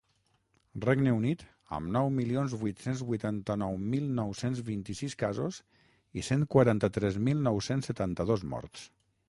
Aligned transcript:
Regne 0.85 1.11
Unit, 1.15 1.43
amb 1.79 1.91
nou 1.97 2.09
milions 2.15 2.55
vuit-cents 2.61 3.03
vuitanta-nou 3.11 3.77
mil 3.93 4.09
nou-cents 4.21 4.63
vint-i-sis 4.71 5.19
casos 5.21 5.61
i 6.23 6.27
cent 6.33 6.49
quaranta-tres 6.57 7.23
mil 7.29 7.49
nou-cents 7.51 7.91
setanta-dos 7.93 8.49
morts. 8.55 8.91